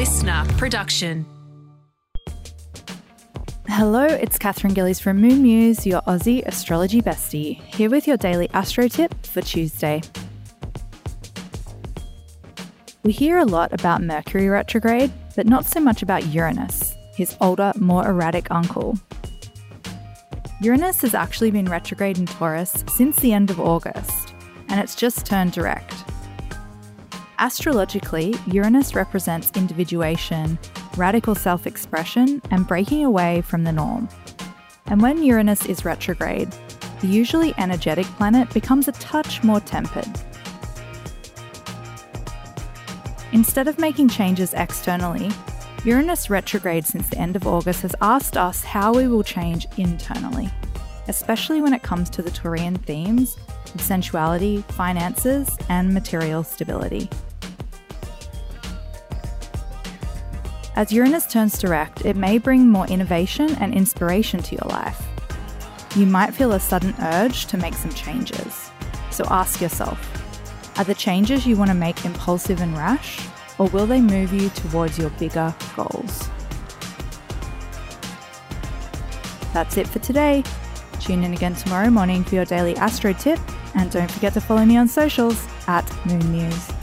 LiSTNR 0.00 0.56
production. 0.56 1.26
Hello, 3.68 4.06
it's 4.06 4.38
Katherine 4.38 4.72
Gillies 4.72 4.98
from 4.98 5.20
Moon 5.20 5.42
Muse, 5.42 5.86
your 5.86 6.00
Aussie 6.06 6.42
astrology 6.46 7.02
bestie, 7.02 7.60
here 7.64 7.90
with 7.90 8.06
your 8.06 8.16
daily 8.16 8.48
astro 8.54 8.88
tip 8.88 9.14
for 9.26 9.42
Tuesday. 9.42 10.00
We 13.02 13.12
hear 13.12 13.36
a 13.36 13.44
lot 13.44 13.74
about 13.74 14.00
Mercury 14.00 14.48
retrograde, 14.48 15.12
but 15.36 15.46
not 15.46 15.66
so 15.66 15.80
much 15.80 16.00
about 16.00 16.24
Uranus, 16.28 16.94
his 17.14 17.36
older, 17.42 17.74
more 17.76 18.08
erratic 18.08 18.50
uncle. 18.50 18.98
Uranus 20.62 21.02
has 21.02 21.12
actually 21.12 21.50
been 21.50 21.66
retrograde 21.66 22.16
in 22.16 22.24
Taurus 22.24 22.84
since 22.88 23.16
the 23.16 23.34
end 23.34 23.50
of 23.50 23.60
August, 23.60 24.32
and 24.70 24.80
it's 24.80 24.94
just 24.94 25.26
turned 25.26 25.52
direct. 25.52 25.92
Astrologically, 27.40 28.34
Uranus 28.48 28.94
represents 28.94 29.50
individuation, 29.54 30.58
radical 30.98 31.34
self 31.34 31.66
expression, 31.66 32.42
and 32.50 32.66
breaking 32.66 33.02
away 33.02 33.40
from 33.40 33.64
the 33.64 33.72
norm. 33.72 34.10
And 34.88 35.00
when 35.00 35.22
Uranus 35.22 35.64
is 35.64 35.86
retrograde, 35.86 36.54
the 37.00 37.06
usually 37.06 37.54
energetic 37.56 38.04
planet 38.18 38.52
becomes 38.52 38.88
a 38.88 38.92
touch 38.92 39.42
more 39.42 39.60
tempered. 39.60 40.06
Instead 43.32 43.68
of 43.68 43.78
making 43.78 44.10
changes 44.10 44.52
externally, 44.52 45.30
Uranus 45.86 46.28
retrograde 46.28 46.84
since 46.84 47.08
the 47.08 47.16
end 47.16 47.36
of 47.36 47.46
August 47.46 47.80
has 47.80 47.94
asked 48.02 48.36
us 48.36 48.62
how 48.62 48.92
we 48.92 49.08
will 49.08 49.22
change 49.24 49.66
internally, 49.78 50.50
especially 51.08 51.60
when 51.60 51.72
it 51.72 51.82
comes 51.82 52.10
to 52.10 52.22
the 52.22 52.30
Taurian 52.30 52.78
themes 52.84 53.36
of 53.74 53.80
sensuality, 53.80 54.62
finances, 54.68 55.56
and 55.68 55.92
material 55.92 56.42
stability. 56.42 57.08
As 60.76 60.92
Uranus 60.92 61.26
turns 61.26 61.58
direct, 61.58 62.06
it 62.06 62.16
may 62.16 62.38
bring 62.38 62.68
more 62.68 62.86
innovation 62.86 63.50
and 63.60 63.74
inspiration 63.74 64.40
to 64.42 64.54
your 64.54 64.70
life. 64.70 65.06
You 65.96 66.06
might 66.06 66.32
feel 66.32 66.52
a 66.52 66.60
sudden 66.60 66.94
urge 67.00 67.46
to 67.46 67.56
make 67.56 67.74
some 67.74 67.92
changes. 67.92 68.70
So 69.10 69.24
ask 69.28 69.60
yourself 69.60 69.98
are 70.78 70.84
the 70.84 70.94
changes 70.94 71.46
you 71.46 71.56
want 71.56 71.68
to 71.68 71.74
make 71.74 72.04
impulsive 72.06 72.62
and 72.62 72.74
rash, 72.74 73.20
or 73.58 73.66
will 73.68 73.86
they 73.86 74.00
move 74.00 74.32
you 74.32 74.48
towards 74.50 74.98
your 74.98 75.10
bigger 75.10 75.54
goals? 75.76 76.30
That's 79.52 79.76
it 79.76 79.86
for 79.86 79.98
today. 79.98 80.44
Tune 80.98 81.24
in 81.24 81.32
again 81.32 81.54
tomorrow 81.54 81.90
morning 81.90 82.24
for 82.24 82.34
your 82.34 82.44
daily 82.44 82.76
astro 82.76 83.12
tip, 83.12 83.38
and 83.74 83.90
don't 83.90 84.10
forget 84.10 84.32
to 84.34 84.40
follow 84.40 84.64
me 84.64 84.76
on 84.76 84.88
socials 84.88 85.46
at 85.66 85.88
Moon 86.06 86.32
Muse. 86.32 86.79